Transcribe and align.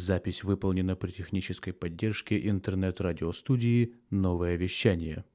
Запись 0.00 0.44
выполнена 0.44 0.96
при 0.96 1.10
технической 1.10 1.74
поддержке 1.74 2.48
интернет-радиостудии 2.48 3.96
«Новое 4.08 4.56
вещание». 4.56 5.26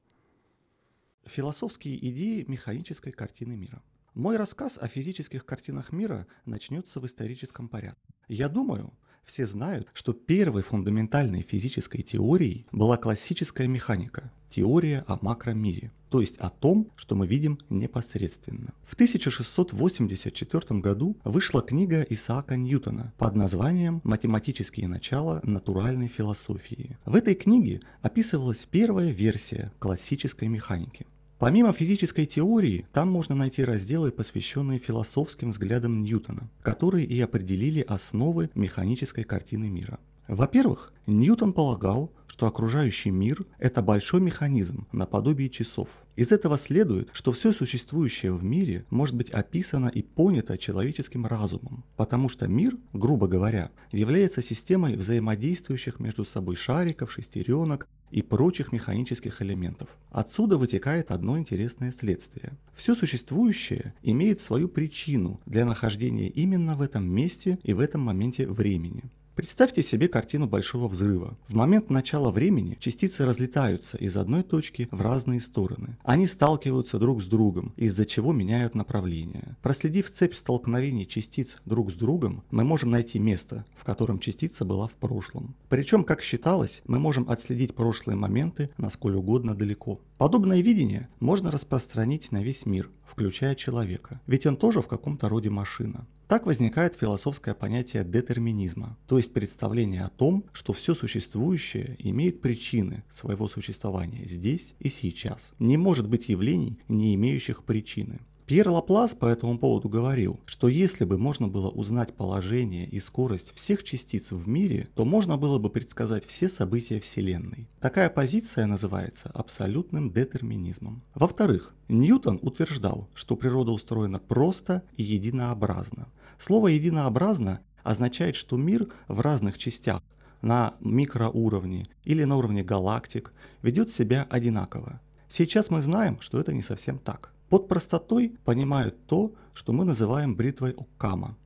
Философские 1.24 1.96
идеи 2.10 2.44
механической 2.48 3.12
картины 3.12 3.56
мира. 3.56 3.80
Мой 4.14 4.36
рассказ 4.36 4.76
о 4.76 4.88
физических 4.88 5.46
картинах 5.46 5.92
мира 5.92 6.26
начнется 6.46 6.98
в 6.98 7.06
историческом 7.06 7.68
порядке. 7.68 8.12
Я 8.26 8.48
думаю, 8.48 8.92
все 9.26 9.44
знают, 9.44 9.88
что 9.92 10.12
первой 10.12 10.62
фундаментальной 10.62 11.42
физической 11.42 12.02
теорией 12.02 12.66
была 12.72 12.96
классическая 12.96 13.66
механика, 13.66 14.30
теория 14.48 15.04
о 15.08 15.18
макромире, 15.20 15.90
то 16.10 16.20
есть 16.20 16.36
о 16.38 16.48
том, 16.48 16.90
что 16.96 17.16
мы 17.16 17.26
видим 17.26 17.58
непосредственно. 17.68 18.72
В 18.84 18.94
1684 18.94 20.80
году 20.80 21.16
вышла 21.24 21.60
книга 21.60 22.06
Исаака 22.08 22.56
Ньютона 22.56 23.12
под 23.18 23.34
названием 23.34 24.00
«Математические 24.04 24.86
начала 24.86 25.40
натуральной 25.42 26.08
философии». 26.08 26.96
В 27.04 27.16
этой 27.16 27.34
книге 27.34 27.82
описывалась 28.02 28.66
первая 28.70 29.10
версия 29.10 29.72
классической 29.80 30.48
механики. 30.48 31.06
Помимо 31.38 31.74
физической 31.74 32.24
теории, 32.24 32.86
там 32.94 33.10
можно 33.10 33.34
найти 33.34 33.62
разделы, 33.62 34.10
посвященные 34.10 34.78
философским 34.78 35.50
взглядам 35.50 36.00
Ньютона, 36.00 36.48
которые 36.62 37.04
и 37.04 37.20
определили 37.20 37.82
основы 37.82 38.48
механической 38.54 39.22
картины 39.22 39.68
мира. 39.68 39.98
Во-первых, 40.28 40.94
Ньютон 41.06 41.52
полагал, 41.52 42.10
что 42.26 42.46
окружающий 42.46 43.10
мир– 43.10 43.44
это 43.58 43.82
большой 43.82 44.22
механизм 44.22 44.86
наподобие 44.92 45.50
часов. 45.50 45.88
Из 46.16 46.32
этого 46.32 46.56
следует, 46.56 47.10
что 47.12 47.32
все 47.32 47.52
существующее 47.52 48.32
в 48.32 48.42
мире 48.42 48.86
может 48.88 49.14
быть 49.14 49.30
описано 49.30 49.88
и 49.88 50.02
понято 50.02 50.56
человеческим 50.56 51.26
разумом, 51.26 51.84
потому 51.96 52.30
что 52.30 52.48
мир, 52.48 52.78
грубо 52.94 53.28
говоря, 53.28 53.70
является 53.92 54.40
системой 54.40 54.96
взаимодействующих 54.96 56.00
между 56.00 56.24
собой 56.24 56.56
шариков, 56.56 57.12
шестеренок 57.12 57.88
и 58.16 58.22
прочих 58.22 58.72
механических 58.72 59.42
элементов. 59.42 59.88
Отсюда 60.10 60.56
вытекает 60.56 61.10
одно 61.10 61.38
интересное 61.38 61.92
следствие. 61.92 62.56
Все 62.74 62.94
существующее 62.94 63.92
имеет 64.02 64.40
свою 64.40 64.68
причину 64.68 65.38
для 65.44 65.66
нахождения 65.66 66.30
именно 66.30 66.76
в 66.76 66.80
этом 66.80 67.06
месте 67.06 67.58
и 67.62 67.74
в 67.74 67.78
этом 67.78 68.00
моменте 68.00 68.46
времени. 68.48 69.04
Представьте 69.36 69.82
себе 69.82 70.08
картину 70.08 70.46
большого 70.46 70.88
взрыва. 70.88 71.36
В 71.46 71.54
момент 71.54 71.90
начала 71.90 72.30
времени 72.30 72.78
частицы 72.80 73.26
разлетаются 73.26 73.98
из 73.98 74.16
одной 74.16 74.42
точки 74.42 74.88
в 74.90 75.02
разные 75.02 75.42
стороны. 75.42 75.98
Они 76.04 76.26
сталкиваются 76.26 76.98
друг 76.98 77.22
с 77.22 77.26
другом, 77.26 77.74
из-за 77.76 78.06
чего 78.06 78.32
меняют 78.32 78.74
направление. 78.74 79.58
Проследив 79.60 80.10
цепь 80.10 80.34
столкновений 80.34 81.06
частиц 81.06 81.58
друг 81.66 81.90
с 81.90 81.94
другом, 81.94 82.44
мы 82.50 82.64
можем 82.64 82.90
найти 82.90 83.18
место, 83.18 83.66
в 83.78 83.84
котором 83.84 84.20
частица 84.20 84.64
была 84.64 84.88
в 84.88 84.94
прошлом. 84.94 85.54
Причем, 85.68 86.02
как 86.04 86.22
считалось, 86.22 86.80
мы 86.86 86.98
можем 86.98 87.28
отследить 87.28 87.74
прошлые 87.74 88.16
моменты 88.16 88.70
насколько 88.78 89.18
угодно 89.18 89.54
далеко. 89.54 90.00
Подобное 90.16 90.62
видение 90.62 91.10
можно 91.20 91.50
распространить 91.50 92.32
на 92.32 92.42
весь 92.42 92.64
мир, 92.64 92.90
включая 93.06 93.54
человека, 93.54 94.18
ведь 94.26 94.46
он 94.46 94.56
тоже 94.56 94.80
в 94.80 94.88
каком-то 94.88 95.28
роде 95.28 95.50
машина. 95.50 96.06
Так 96.28 96.44
возникает 96.44 96.96
философское 96.96 97.54
понятие 97.54 98.02
детерминизма, 98.02 98.98
то 99.06 99.16
есть 99.16 99.32
представление 99.32 100.02
о 100.02 100.08
том, 100.08 100.44
что 100.52 100.72
все 100.72 100.92
существующее 100.92 101.94
имеет 102.00 102.42
причины 102.42 103.04
своего 103.12 103.46
существования 103.46 104.24
здесь 104.24 104.74
и 104.80 104.88
сейчас. 104.88 105.52
Не 105.60 105.76
может 105.76 106.08
быть 106.08 106.28
явлений, 106.28 106.80
не 106.88 107.14
имеющих 107.14 107.62
причины. 107.62 108.18
Пьер 108.46 108.68
Лаплас 108.68 109.12
по 109.12 109.26
этому 109.26 109.58
поводу 109.58 109.88
говорил, 109.88 110.38
что 110.46 110.68
если 110.68 111.04
бы 111.04 111.18
можно 111.18 111.48
было 111.48 111.68
узнать 111.68 112.14
положение 112.14 112.86
и 112.86 113.00
скорость 113.00 113.52
всех 113.56 113.82
частиц 113.82 114.30
в 114.30 114.46
мире, 114.46 114.88
то 114.94 115.04
можно 115.04 115.36
было 115.36 115.58
бы 115.58 115.68
предсказать 115.68 116.24
все 116.24 116.48
события 116.48 117.00
Вселенной. 117.00 117.68
Такая 117.80 118.08
позиция 118.08 118.66
называется 118.66 119.32
абсолютным 119.34 120.12
детерминизмом. 120.12 121.02
Во-вторых, 121.16 121.74
Ньютон 121.88 122.38
утверждал, 122.40 123.08
что 123.14 123.34
природа 123.34 123.72
устроена 123.72 124.20
просто 124.20 124.84
и 124.96 125.02
единообразно. 125.02 126.06
Слово 126.38 126.68
«единообразно» 126.68 127.62
означает, 127.82 128.36
что 128.36 128.56
мир 128.56 128.86
в 129.08 129.22
разных 129.22 129.58
частях 129.58 130.02
на 130.40 130.74
микроуровне 130.78 131.84
или 132.04 132.22
на 132.22 132.36
уровне 132.36 132.62
галактик 132.62 133.32
ведет 133.62 133.90
себя 133.90 134.24
одинаково. 134.30 135.00
Сейчас 135.28 135.70
мы 135.70 135.82
знаем, 135.82 136.20
что 136.20 136.38
это 136.38 136.52
не 136.52 136.62
совсем 136.62 136.98
так. 136.98 137.32
Под 137.48 137.68
простотой 137.68 138.36
понимают 138.44 139.06
то, 139.06 139.32
что 139.54 139.72
мы 139.72 139.84
называем 139.84 140.34
бритвой 140.34 140.72
Оккама. 140.72 141.36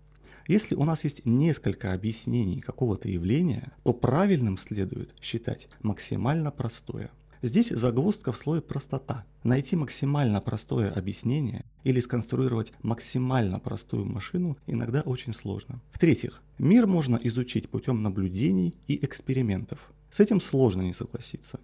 Если 0.48 0.74
у 0.74 0.84
нас 0.84 1.04
есть 1.04 1.24
несколько 1.24 1.92
объяснений 1.92 2.60
какого-то 2.60 3.08
явления, 3.08 3.72
то 3.84 3.92
правильным 3.92 4.58
следует 4.58 5.14
считать 5.20 5.68
максимально 5.82 6.50
простое. 6.50 7.10
Здесь 7.42 7.68
загвоздка 7.70 8.32
в 8.32 8.36
слое 8.36 8.60
простота. 8.60 9.24
Найти 9.44 9.76
максимально 9.76 10.40
простое 10.40 10.92
объяснение 10.92 11.64
или 11.84 12.00
сконструировать 12.00 12.72
максимально 12.82 13.58
простую 13.58 14.04
машину 14.04 14.58
иногда 14.66 15.00
очень 15.00 15.32
сложно. 15.32 15.80
В-третьих, 15.92 16.42
мир 16.58 16.86
можно 16.86 17.18
изучить 17.22 17.70
путем 17.70 18.02
наблюдений 18.02 18.74
и 18.88 19.02
экспериментов. 19.04 19.78
С 20.10 20.20
этим 20.20 20.40
сложно 20.40 20.82
не 20.82 20.92
согласиться. 20.92 21.60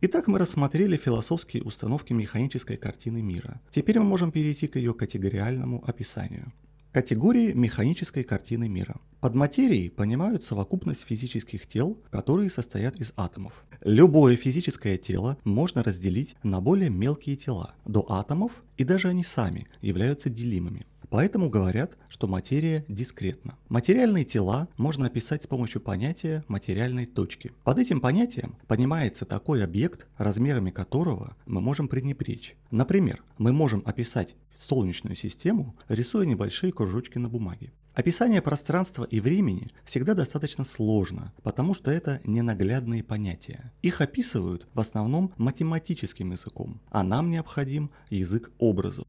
Итак, 0.00 0.28
мы 0.28 0.38
рассмотрели 0.38 0.96
философские 0.96 1.64
установки 1.64 2.12
механической 2.12 2.76
картины 2.76 3.20
мира. 3.20 3.60
Теперь 3.72 3.98
мы 3.98 4.04
можем 4.04 4.30
перейти 4.30 4.68
к 4.68 4.76
ее 4.76 4.94
категориальному 4.94 5.82
описанию. 5.84 6.52
Категории 6.92 7.52
механической 7.52 8.22
картины 8.22 8.68
мира. 8.68 9.00
Под 9.18 9.34
материей 9.34 9.90
понимают 9.90 10.44
совокупность 10.44 11.04
физических 11.04 11.66
тел, 11.66 11.98
которые 12.12 12.48
состоят 12.48 12.94
из 13.00 13.12
атомов. 13.16 13.64
Любое 13.82 14.36
физическое 14.36 14.98
тело 14.98 15.36
можно 15.42 15.82
разделить 15.82 16.36
на 16.44 16.60
более 16.60 16.90
мелкие 16.90 17.34
тела, 17.34 17.74
до 17.84 18.06
атомов, 18.08 18.52
и 18.76 18.84
даже 18.84 19.08
они 19.08 19.24
сами 19.24 19.66
являются 19.80 20.30
делимыми. 20.30 20.86
Поэтому 21.10 21.48
говорят, 21.48 21.96
что 22.08 22.26
материя 22.26 22.84
дискретна. 22.88 23.56
Материальные 23.68 24.24
тела 24.24 24.68
можно 24.76 25.06
описать 25.06 25.44
с 25.44 25.46
помощью 25.46 25.80
понятия 25.80 26.44
материальной 26.48 27.06
точки. 27.06 27.52
Под 27.64 27.78
этим 27.78 28.00
понятием 28.00 28.56
понимается 28.66 29.24
такой 29.24 29.64
объект, 29.64 30.06
размерами 30.18 30.70
которого 30.70 31.36
мы 31.46 31.60
можем 31.60 31.88
пренебречь. 31.88 32.56
Например, 32.70 33.22
мы 33.38 33.52
можем 33.52 33.82
описать 33.86 34.34
Солнечную 34.54 35.14
систему, 35.14 35.76
рисуя 35.88 36.26
небольшие 36.26 36.72
кружочки 36.72 37.16
на 37.18 37.28
бумаге. 37.28 37.72
Описание 37.94 38.42
пространства 38.42 39.04
и 39.04 39.18
времени 39.18 39.70
всегда 39.84 40.14
достаточно 40.14 40.64
сложно, 40.64 41.32
потому 41.42 41.74
что 41.74 41.90
это 41.90 42.20
ненаглядные 42.24 43.02
понятия. 43.02 43.72
Их 43.82 44.00
описывают 44.00 44.68
в 44.74 44.80
основном 44.80 45.32
математическим 45.36 46.30
языком, 46.32 46.80
а 46.90 47.02
нам 47.02 47.30
необходим 47.30 47.90
язык 48.10 48.52
образов. 48.58 49.06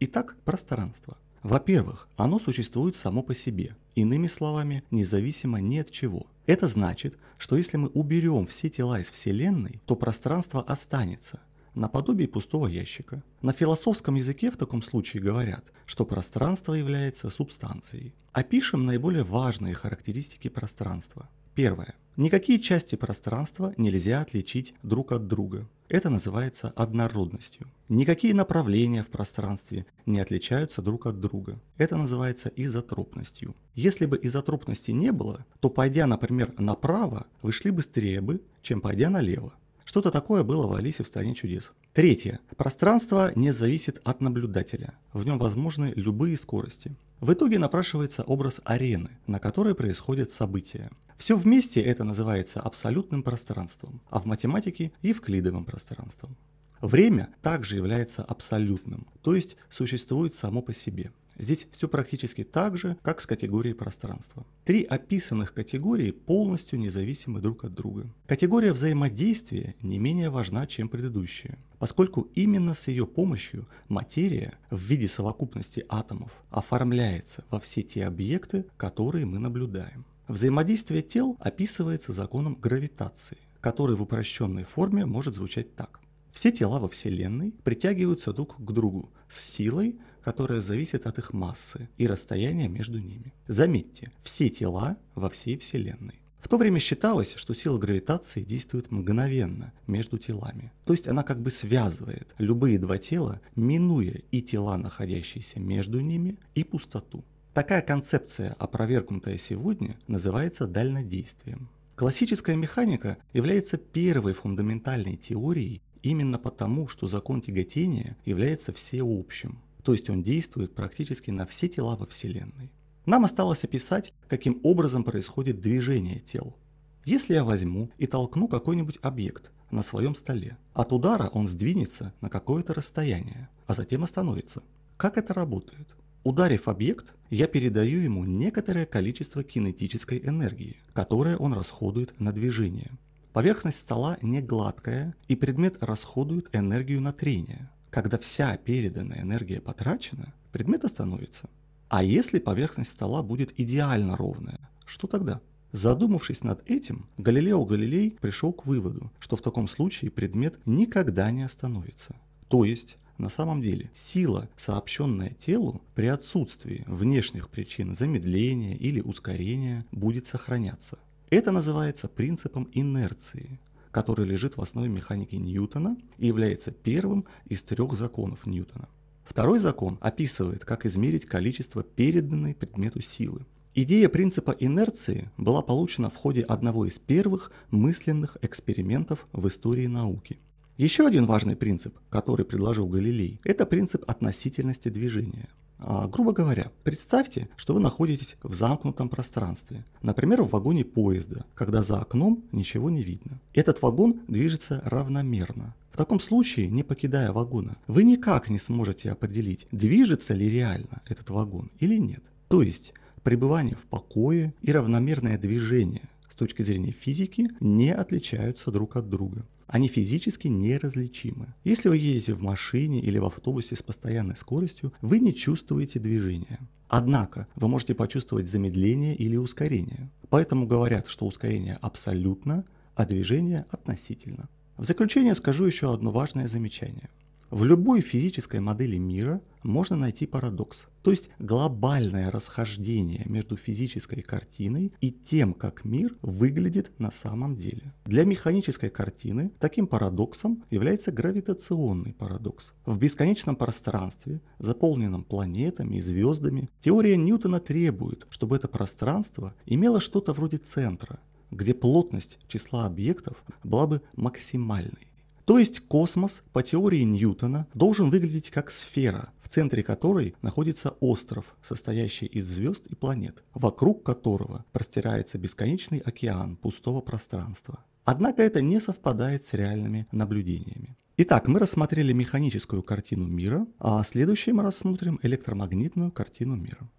Итак, 0.00 0.36
пространство. 0.44 1.16
Во-первых, 1.44 2.08
оно 2.16 2.38
существует 2.38 2.96
само 2.96 3.22
по 3.22 3.34
себе, 3.34 3.76
иными 3.94 4.28
словами, 4.28 4.82
независимо 4.90 5.60
ни 5.60 5.76
от 5.76 5.90
чего. 5.90 6.26
Это 6.46 6.68
значит, 6.68 7.18
что 7.36 7.56
если 7.56 7.76
мы 7.76 7.88
уберем 7.88 8.46
все 8.46 8.70
тела 8.70 8.98
из 8.98 9.10
Вселенной, 9.10 9.82
то 9.84 9.94
пространство 9.94 10.62
останется, 10.62 11.40
наподобие 11.74 12.28
пустого 12.28 12.66
ящика. 12.66 13.22
На 13.42 13.52
философском 13.52 14.14
языке 14.14 14.50
в 14.50 14.56
таком 14.56 14.80
случае 14.80 15.22
говорят, 15.22 15.66
что 15.84 16.06
пространство 16.06 16.72
является 16.72 17.28
субстанцией. 17.28 18.14
Опишем 18.32 18.86
наиболее 18.86 19.22
важные 19.22 19.74
характеристики 19.74 20.48
пространства. 20.48 21.28
Первое. 21.54 21.94
Никакие 22.16 22.58
части 22.58 22.94
пространства 22.94 23.74
нельзя 23.76 24.20
отличить 24.22 24.72
друг 24.82 25.12
от 25.12 25.26
друга. 25.26 25.68
Это 25.88 26.08
называется 26.08 26.72
однородностью. 26.76 27.66
Никакие 27.90 28.32
направления 28.34 29.02
в 29.02 29.08
пространстве 29.08 29.84
не 30.06 30.18
отличаются 30.18 30.80
друг 30.80 31.06
от 31.06 31.20
друга. 31.20 31.60
Это 31.76 31.96
называется 31.96 32.50
изотропностью. 32.56 33.54
Если 33.74 34.06
бы 34.06 34.18
изотропности 34.22 34.92
не 34.92 35.12
было, 35.12 35.44
то 35.60 35.68
пойдя, 35.68 36.06
например, 36.06 36.54
направо, 36.58 37.26
вы 37.42 37.52
шли 37.52 37.70
быстрее 37.70 38.22
бы, 38.22 38.40
чем 38.62 38.80
пойдя 38.80 39.10
налево. 39.10 39.52
Что-то 39.84 40.10
такое 40.10 40.42
было 40.42 40.66
в 40.66 40.72
Алисе 40.72 41.02
в 41.02 41.06
стране 41.06 41.34
чудес. 41.34 41.70
Третье. 41.92 42.40
Пространство 42.56 43.30
не 43.36 43.52
зависит 43.52 44.00
от 44.04 44.22
наблюдателя. 44.22 44.94
В 45.12 45.26
нем 45.26 45.38
возможны 45.38 45.92
любые 45.94 46.38
скорости. 46.38 46.96
В 47.20 47.32
итоге 47.34 47.58
напрашивается 47.58 48.22
образ 48.22 48.62
арены, 48.64 49.10
на 49.26 49.38
которой 49.38 49.74
происходят 49.74 50.30
события. 50.30 50.90
Все 51.16 51.36
вместе 51.36 51.80
это 51.80 52.04
называется 52.04 52.60
абсолютным 52.60 53.22
пространством, 53.22 54.00
а 54.10 54.20
в 54.20 54.26
математике– 54.26 54.92
евклидовым 55.02 55.64
пространством. 55.64 56.36
Время 56.80 57.34
также 57.40 57.76
является 57.76 58.22
абсолютным, 58.22 59.06
то 59.22 59.34
есть 59.34 59.56
существует 59.70 60.34
само 60.34 60.60
по 60.60 60.74
себе. 60.74 61.12
Здесь 61.36 61.66
все 61.70 61.88
практически 61.88 62.44
так 62.44 62.76
же, 62.76 62.96
как 63.02 63.20
с 63.20 63.26
категорией 63.26 63.74
пространства. 63.74 64.46
Три 64.64 64.84
описанных 64.84 65.52
категории 65.52 66.12
полностью 66.12 66.78
независимы 66.78 67.40
друг 67.40 67.64
от 67.64 67.74
друга. 67.74 68.06
Категория 68.26 68.72
взаимодействия 68.72 69.74
не 69.82 69.98
менее 69.98 70.30
важна, 70.30 70.66
чем 70.66 70.88
предыдущая, 70.88 71.58
поскольку 71.78 72.28
именно 72.34 72.74
с 72.74 72.88
ее 72.88 73.06
помощью 73.06 73.66
материя 73.88 74.54
в 74.70 74.78
виде 74.78 75.08
совокупности 75.08 75.84
атомов 75.88 76.30
оформляется 76.50 77.44
во 77.50 77.58
все 77.58 77.82
те 77.82 78.06
объекты, 78.06 78.66
которые 78.76 79.26
мы 79.26 79.38
наблюдаем. 79.38 80.04
Взаимодействие 80.28 81.02
тел 81.02 81.36
описывается 81.38 82.12
законом 82.12 82.54
гравитации, 82.54 83.36
который 83.60 83.94
в 83.94 84.02
упрощенной 84.02 84.64
форме 84.64 85.04
может 85.04 85.34
звучать 85.34 85.76
так. 85.76 86.00
Все 86.32 86.50
тела 86.50 86.80
во 86.80 86.88
Вселенной 86.88 87.52
притягиваются 87.62 88.32
друг 88.32 88.56
к 88.56 88.72
другу 88.72 89.12
с 89.28 89.38
силой, 89.38 90.00
которая 90.22 90.62
зависит 90.62 91.06
от 91.06 91.18
их 91.18 91.34
массы 91.34 91.90
и 91.98 92.06
расстояния 92.06 92.68
между 92.68 92.98
ними. 92.98 93.34
Заметьте, 93.46 94.12
все 94.22 94.48
тела 94.48 94.96
во 95.14 95.28
всей 95.28 95.58
Вселенной. 95.58 96.22
В 96.40 96.48
то 96.48 96.56
время 96.56 96.78
считалось, 96.78 97.34
что 97.36 97.52
сила 97.54 97.78
гравитации 97.78 98.42
действует 98.42 98.90
мгновенно 98.90 99.72
между 99.86 100.18
телами. 100.18 100.72
То 100.86 100.94
есть 100.94 101.06
она 101.06 101.22
как 101.22 101.40
бы 101.40 101.50
связывает 101.50 102.34
любые 102.38 102.78
два 102.78 102.96
тела, 102.96 103.40
минуя 103.56 104.22
и 104.30 104.40
тела, 104.40 104.76
находящиеся 104.78 105.60
между 105.60 106.00
ними, 106.00 106.38
и 106.54 106.64
пустоту. 106.64 107.24
Такая 107.54 107.82
концепция, 107.82 108.56
опровергнутая 108.58 109.38
сегодня, 109.38 109.96
называется 110.08 110.66
дальнодействием. 110.66 111.68
Классическая 111.94 112.56
механика 112.56 113.16
является 113.32 113.76
первой 113.78 114.32
фундаментальной 114.32 115.14
теорией 115.14 115.80
именно 116.02 116.40
потому, 116.40 116.88
что 116.88 117.06
закон 117.06 117.40
тяготения 117.40 118.16
является 118.24 118.72
всеобщим, 118.72 119.62
то 119.84 119.92
есть 119.92 120.10
он 120.10 120.24
действует 120.24 120.74
практически 120.74 121.30
на 121.30 121.46
все 121.46 121.68
тела 121.68 121.94
во 121.94 122.06
Вселенной. 122.06 122.72
Нам 123.06 123.24
осталось 123.24 123.62
описать, 123.62 124.12
каким 124.26 124.58
образом 124.64 125.04
происходит 125.04 125.60
движение 125.60 126.18
тел. 126.18 126.56
Если 127.04 127.34
я 127.34 127.44
возьму 127.44 127.88
и 127.98 128.08
толкну 128.08 128.48
какой-нибудь 128.48 128.98
объект 129.00 129.52
на 129.70 129.82
своем 129.82 130.16
столе, 130.16 130.58
от 130.72 130.92
удара 130.92 131.28
он 131.28 131.46
сдвинется 131.46 132.14
на 132.20 132.28
какое-то 132.30 132.74
расстояние, 132.74 133.48
а 133.68 133.74
затем 133.74 134.02
остановится. 134.02 134.64
Как 134.96 135.18
это 135.18 135.34
работает? 135.34 135.94
Ударив 136.24 136.68
объект, 136.68 137.12
я 137.28 137.46
передаю 137.46 138.00
ему 138.00 138.24
некоторое 138.24 138.86
количество 138.86 139.44
кинетической 139.44 140.22
энергии, 140.24 140.78
которое 140.94 141.36
он 141.36 141.52
расходует 141.52 142.18
на 142.18 142.32
движение. 142.32 142.92
Поверхность 143.34 143.78
стола 143.78 144.16
не 144.22 144.40
гладкая, 144.40 145.14
и 145.28 145.36
предмет 145.36 145.76
расходует 145.82 146.48
энергию 146.54 147.02
на 147.02 147.12
трение. 147.12 147.70
Когда 147.90 148.16
вся 148.16 148.56
переданная 148.56 149.20
энергия 149.20 149.60
потрачена, 149.60 150.32
предмет 150.50 150.84
остановится. 150.86 151.50
А 151.88 152.02
если 152.02 152.38
поверхность 152.38 152.92
стола 152.92 153.22
будет 153.22 153.52
идеально 153.60 154.16
ровная, 154.16 154.70
что 154.86 155.06
тогда? 155.06 155.42
Задумавшись 155.72 156.42
над 156.42 156.62
этим, 156.70 157.06
Галилео 157.18 157.62
Галилей 157.66 158.12
пришел 158.12 158.54
к 158.54 158.64
выводу, 158.64 159.12
что 159.18 159.36
в 159.36 159.42
таком 159.42 159.68
случае 159.68 160.10
предмет 160.10 160.58
никогда 160.64 161.30
не 161.30 161.42
остановится. 161.42 162.16
То 162.48 162.64
есть, 162.64 162.96
на 163.18 163.28
самом 163.28 163.62
деле, 163.62 163.90
сила, 163.94 164.48
сообщенная 164.56 165.30
телу, 165.30 165.82
при 165.94 166.06
отсутствии 166.06 166.84
внешних 166.86 167.48
причин 167.48 167.94
замедления 167.94 168.76
или 168.76 169.00
ускорения, 169.00 169.86
будет 169.92 170.26
сохраняться. 170.26 170.98
Это 171.30 171.52
называется 171.52 172.08
принципом 172.08 172.68
инерции, 172.72 173.60
который 173.90 174.26
лежит 174.26 174.56
в 174.56 174.62
основе 174.62 174.88
механики 174.88 175.36
Ньютона 175.36 175.96
и 176.18 176.26
является 176.26 176.72
первым 176.72 177.24
из 177.46 177.62
трех 177.62 177.94
законов 177.94 178.46
Ньютона. 178.46 178.88
Второй 179.24 179.58
закон 179.58 179.98
описывает, 180.00 180.64
как 180.64 180.84
измерить 180.84 181.26
количество 181.26 181.82
переданной 181.82 182.54
предмету 182.54 183.00
силы. 183.00 183.46
Идея 183.76 184.08
принципа 184.08 184.54
инерции 184.58 185.30
была 185.36 185.60
получена 185.62 186.10
в 186.10 186.16
ходе 186.16 186.42
одного 186.42 186.86
из 186.86 186.98
первых 186.98 187.50
мысленных 187.70 188.36
экспериментов 188.42 189.26
в 189.32 189.48
истории 189.48 189.86
науки. 189.86 190.38
Еще 190.76 191.06
один 191.06 191.26
важный 191.26 191.56
принцип, 191.56 191.96
который 192.10 192.44
предложил 192.44 192.86
Галилей, 192.86 193.40
это 193.44 193.66
принцип 193.66 194.04
относительности 194.08 194.88
движения– 194.88 195.48
а, 195.86 196.08
грубо 196.08 196.32
говоря, 196.32 196.70
представьте, 196.82 197.48
что 197.56 197.74
вы 197.74 197.80
находитесь 197.80 198.36
в 198.42 198.54
замкнутом 198.54 199.08
пространстве, 199.10 199.84
например, 200.02 200.42
в 200.42 200.50
вагоне 200.50 200.84
поезда, 200.84 201.44
когда 201.54 201.82
за 201.82 201.98
окном 201.98 202.44
ничего 202.52 202.88
не 202.90 203.02
видно. 203.02 203.40
Этот 203.52 203.82
вагон 203.82 204.20
движется 204.26 204.80
равномерно. 204.84 205.74
В 205.92 205.96
таком 205.96 206.20
случае, 206.20 206.68
не 206.68 206.82
покидая 206.82 207.32
вагона, 207.32 207.76
вы 207.86 208.04
никак 208.04 208.48
не 208.48 208.58
сможете 208.58 209.10
определить, 209.10 209.66
движется 209.72 210.32
ли 210.32 210.48
реально 210.48 211.02
этот 211.06 211.30
вагон 211.30 211.70
или 211.80 211.98
нет. 211.98 212.22
То 212.48 212.62
есть, 212.62 212.94
пребывание 213.22 213.76
в 213.76 213.84
покое 213.84 214.54
и 214.62 214.72
равномерное 214.72 215.38
движение 215.38 216.08
с 216.28 216.34
точки 216.34 216.62
зрения 216.62 216.92
физики 216.92 217.48
не 217.60 217.92
отличаются 217.92 218.70
друг 218.70 218.96
от 218.96 219.08
друга. 219.08 219.44
Они 219.66 219.88
физически 219.88 220.48
неразличимы. 220.48 221.54
Если 221.64 221.88
вы 221.88 221.96
едете 221.96 222.34
в 222.34 222.42
машине 222.42 223.00
или 223.00 223.18
в 223.18 223.24
автобусе 223.24 223.76
с 223.76 223.82
постоянной 223.82 224.36
скоростью, 224.36 224.92
вы 225.00 225.18
не 225.18 225.34
чувствуете 225.34 225.98
движения. 225.98 226.60
Однако 226.88 227.48
вы 227.56 227.68
можете 227.68 227.94
почувствовать 227.94 228.48
замедление 228.48 229.16
или 229.16 229.36
ускорение. 229.36 230.10
Поэтому 230.28 230.66
говорят, 230.66 231.08
что 231.08 231.26
ускорение 231.26 231.78
абсолютно, 231.80 232.64
а 232.94 233.06
движение 233.06 233.64
относительно. 233.70 234.48
В 234.76 234.84
заключение 234.84 235.34
скажу 235.34 235.64
еще 235.64 235.92
одно 235.92 236.10
важное 236.10 236.46
замечание– 236.46 237.10
в 237.54 237.62
любой 237.62 238.00
физической 238.00 238.58
модели 238.58 238.98
мира 238.98 239.40
можно 239.62 239.94
найти 239.94 240.26
парадокс, 240.26 240.88
то 241.02 241.12
есть 241.12 241.30
глобальное 241.38 242.32
расхождение 242.32 243.22
между 243.26 243.56
физической 243.56 244.22
картиной 244.22 244.92
и 245.00 245.12
тем, 245.12 245.54
как 245.54 245.84
мир 245.84 246.16
выглядит 246.20 246.90
на 246.98 247.12
самом 247.12 247.54
деле. 247.56 247.94
Для 248.06 248.24
механической 248.24 248.90
картины 248.90 249.52
таким 249.60 249.86
парадоксом 249.86 250.64
является 250.68 251.12
гравитационный 251.12 252.12
парадокс. 252.12 252.72
В 252.86 252.98
бесконечном 252.98 253.54
пространстве, 253.54 254.40
заполненном 254.58 255.22
планетами 255.22 255.98
и 255.98 256.00
звездами, 256.00 256.68
теория 256.80 257.16
Ньютона 257.16 257.60
требует, 257.60 258.26
чтобы 258.30 258.56
это 258.56 258.66
пространство 258.66 259.54
имело 259.64 260.00
что-то 260.00 260.32
вроде 260.32 260.56
центра, 260.56 261.20
где 261.52 261.72
плотность 261.72 262.36
числа 262.48 262.86
объектов 262.86 263.44
была 263.62 263.86
бы 263.86 264.02
максимальной. 264.16 265.13
То 265.44 265.58
есть 265.58 265.80
космос, 265.80 266.42
по 266.52 266.62
теории 266.62 267.02
Ньютона, 267.02 267.66
должен 267.74 268.08
выглядеть 268.08 268.50
как 268.50 268.70
сфера, 268.70 269.30
в 269.42 269.48
центре 269.48 269.82
которой 269.82 270.34
находится 270.40 270.90
остров, 271.00 271.54
состоящий 271.60 272.26
из 272.26 272.46
звезд 272.46 272.86
и 272.86 272.94
планет, 272.94 273.44
вокруг 273.52 274.02
которого 274.04 274.64
простирается 274.72 275.36
бесконечный 275.36 275.98
океан 275.98 276.56
пустого 276.56 277.02
пространства. 277.02 277.84
Однако 278.04 278.42
это 278.42 278.62
не 278.62 278.80
совпадает 278.80 279.44
с 279.44 279.52
реальными 279.52 280.06
наблюдениями. 280.12 280.96
Итак, 281.18 281.46
мы 281.46 281.60
рассмотрели 281.60 282.12
механическую 282.12 282.82
картину 282.82 283.26
мира, 283.26 283.66
а 283.78 284.02
следующее 284.02 284.54
мы 284.54 284.62
рассмотрим 284.62 285.20
электромагнитную 285.22 286.10
картину 286.10 286.56
мира. 286.56 286.90